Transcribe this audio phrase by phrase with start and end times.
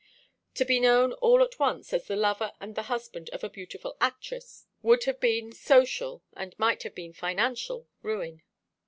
[0.55, 3.97] To be known all at once as the lover and the husband of a beautiful
[4.01, 8.41] actress would have been social, and might have been financial, ruin.